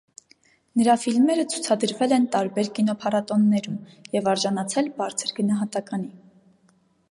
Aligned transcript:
Նրա 0.79 0.93
ֆիլմերը 1.01 1.43
ցուցադրվել 1.53 2.15
էն 2.17 2.25
տարբեր 2.37 2.71
կինոփարատոններում 2.79 3.77
և 4.19 4.33
արժանացել 4.35 4.91
բարձր 5.03 5.37
գնահատականի։ 5.41 6.13